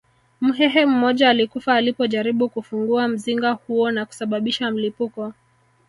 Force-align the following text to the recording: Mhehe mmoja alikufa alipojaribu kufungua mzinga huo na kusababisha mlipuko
Mhehe 0.41 0.85
mmoja 0.85 1.29
alikufa 1.29 1.75
alipojaribu 1.75 2.49
kufungua 2.49 3.07
mzinga 3.07 3.51
huo 3.51 3.91
na 3.91 4.05
kusababisha 4.05 4.71
mlipuko 4.71 5.33